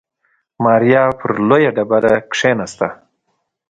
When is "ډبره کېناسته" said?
1.75-2.87